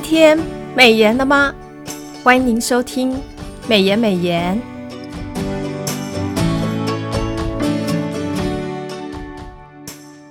[0.00, 0.38] 天
[0.74, 1.54] 美颜了吗？
[2.24, 3.16] 欢迎您收听
[3.68, 4.60] 美颜美颜。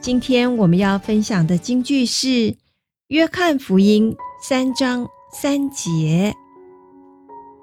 [0.00, 2.26] 今天我们要分享的金句是
[3.08, 6.32] 《约翰福音》三章三节。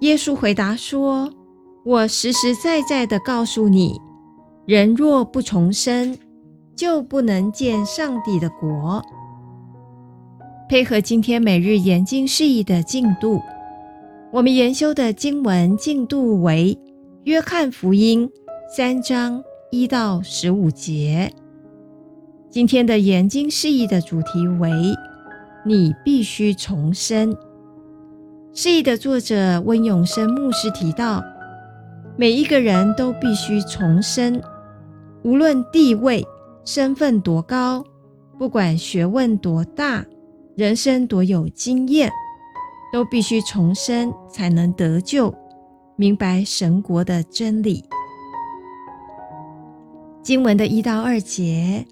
[0.00, 1.32] 耶稣回答说
[1.86, 4.00] ：“我实实在在的告诉你，
[4.66, 6.18] 人若不重生，
[6.76, 9.00] 就不能见上帝的国。”
[10.66, 13.38] 配合今天每日研经释义的进度，
[14.32, 16.74] 我们研修的经文进度为
[17.24, 18.26] 《约翰福音》
[18.74, 21.30] 三章一到十五节。
[22.48, 24.70] 今天的研经释义的主题为
[25.66, 27.36] “你必须重生”。
[28.54, 31.22] 释义的作者温永生牧师提到，
[32.16, 34.40] 每一个人都必须重生，
[35.24, 36.26] 无论地位、
[36.64, 37.84] 身份多高，
[38.38, 40.02] 不管学问多大。
[40.56, 42.08] 人生多有经验，
[42.92, 45.34] 都必须重生才能得救，
[45.96, 47.84] 明白神国的真理。
[50.22, 51.84] 经文的一到二节，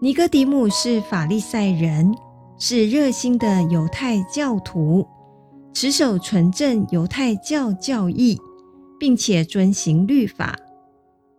[0.00, 2.14] 尼哥底母是法利赛人，
[2.56, 5.04] 是热心的犹太教徒，
[5.74, 8.40] 持守纯正犹太教教义，
[9.00, 10.56] 并且遵行律法。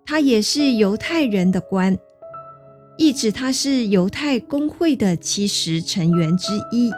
[0.06, 1.98] 他也是犹太人的官。
[3.00, 6.92] 意指他是犹太公会的七十成员之一。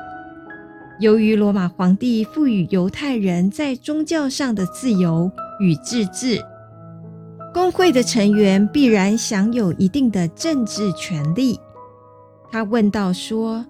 [1.00, 6.44] 由于罗马皇帝赋予犹太人在宗教上的自由与自治，
[7.54, 11.60] 公会的成员必然享有一定的政治权利。
[12.52, 13.64] 他问道说：“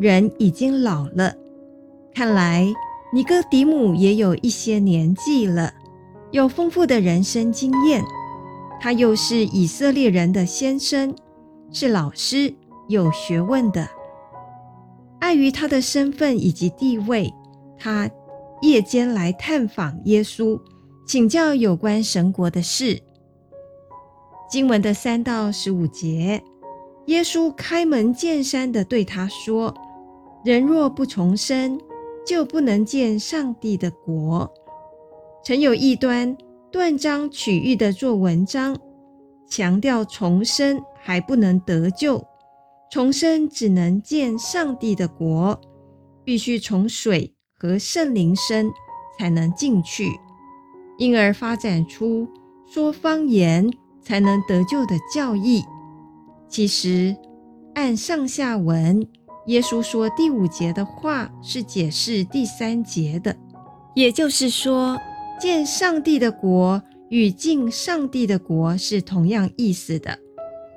[0.00, 1.34] 人已经老了，
[2.14, 2.66] 看来
[3.12, 5.74] 尼哥底母也有一些年纪了，
[6.30, 8.02] 有丰富的人生经验。
[8.80, 11.14] 他又是以色列人的先生。”
[11.70, 12.54] 是老师，
[12.88, 13.88] 有学问的。
[15.20, 17.32] 碍于他的身份以及地位，
[17.78, 18.08] 他
[18.62, 20.60] 夜间来探访耶稣，
[21.06, 23.00] 请教有关神国的事。
[24.50, 26.42] 经文的三到十五节，
[27.06, 29.74] 耶稣开门见山地对他说
[30.44, 31.80] ：“人若不重生，
[32.26, 34.52] 就不能见上帝的国。”
[35.42, 36.36] 曾有异端
[36.70, 38.78] 断章取义的做文章，
[39.48, 40.80] 强调重生。
[41.06, 42.26] 还不能得救，
[42.90, 45.60] 重生只能见上帝的国，
[46.24, 48.72] 必须从水和圣灵生
[49.18, 50.10] 才能进去，
[50.96, 52.26] 因而发展出
[52.66, 53.70] 说方言
[54.00, 55.62] 才能得救的教义。
[56.48, 57.14] 其实
[57.74, 59.06] 按上下文，
[59.48, 63.36] 耶稣说第五节的话是解释第三节的，
[63.94, 64.98] 也就是说，
[65.38, 70.23] 见上帝的国与进上帝的国是同样意思的。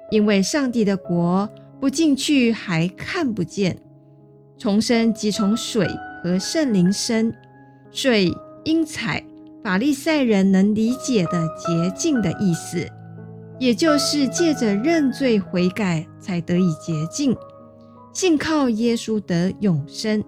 [0.10, 3.78] 因为上帝的国不进去还看不见，
[4.58, 5.88] 重生即从水
[6.24, 7.34] 和圣灵生，
[7.92, 8.32] 水
[8.64, 9.24] 应采
[9.64, 12.88] 法利赛人能理解的洁净的意思，
[13.60, 17.36] 也就是借着认罪悔改才得以洁净，
[18.14, 20.24] 信靠耶稣得永生。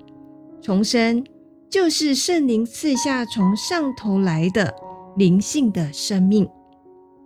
[0.62, 1.24] 重生
[1.70, 4.74] 就是圣灵赐下从上头来的
[5.16, 6.48] 灵性的生命。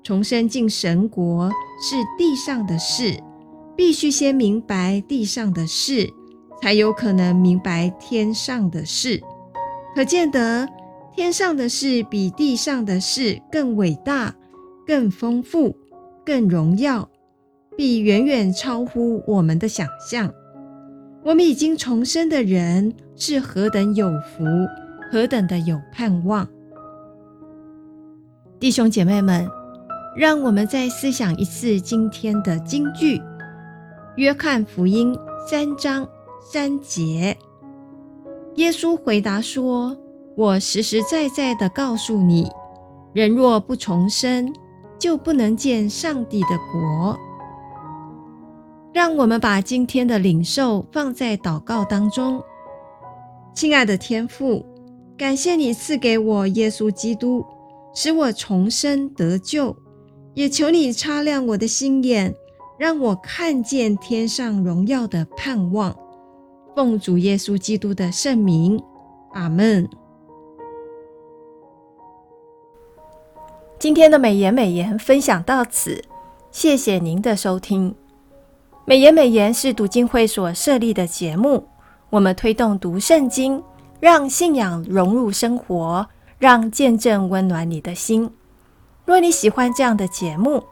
[0.04, 1.50] 重生进神国
[1.82, 3.18] 是地上的事，
[3.76, 6.10] 必须先明白地上的事，
[6.62, 9.22] 才有可能明白天上的事。
[9.96, 10.68] 可见得
[11.16, 14.36] 天上的事比地上的事更伟大、
[14.86, 15.74] 更丰富、
[16.26, 17.08] 更荣耀，
[17.78, 20.30] 必远远超乎我们的想象。
[21.24, 24.44] 我们已经重生的人是何等有福，
[25.10, 26.46] 何等的有盼望！
[28.60, 29.63] 弟兄姐妹们。
[30.16, 33.18] 让我们再思想一次今天的金句，
[34.16, 35.12] 《约翰福音》
[35.50, 36.08] 三章
[36.40, 37.36] 三节。
[38.56, 39.98] 耶稣回答说
[40.38, 42.48] ：“我实实在在的告诉你，
[43.12, 44.54] 人若不重生，
[45.00, 47.18] 就不能见上帝的国。”
[48.94, 52.40] 让我们把今天的领受放在祷告当中。
[53.56, 54.64] 亲爱的天父，
[55.18, 57.44] 感谢你赐给我耶稣基督，
[57.96, 59.76] 使我重生得救。
[60.34, 62.34] 也求你擦亮我的心眼，
[62.78, 65.96] 让我看见天上荣耀的盼望。
[66.76, 68.82] 奉主耶稣基督的圣名，
[69.34, 69.88] 阿门。
[73.78, 76.02] 今天的美言美言分享到此，
[76.52, 77.94] 谢谢您的收听。
[78.86, 81.64] 美言美言是读经会所设立的节目，
[82.10, 83.62] 我们推动读圣经，
[84.00, 86.08] 让信仰融入生活，
[86.40, 88.32] 让见证温暖你的心。
[89.06, 90.64] 若你喜欢这样的节目，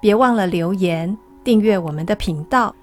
[0.00, 2.74] 别忘了留言订阅我们的频道。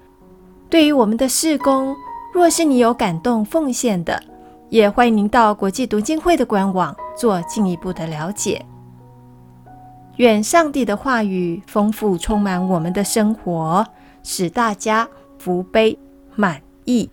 [0.68, 1.96] 对于我们的事工，
[2.34, 4.22] 若是你有感动奉献的，
[4.68, 8.64] 也欢迎您到国际读经会的官网做进一步的了解。
[10.16, 13.86] 愿上帝的话语丰富充满我们的生活，
[14.22, 15.08] 使大家
[15.38, 15.98] 福杯
[16.34, 17.08] 满溢。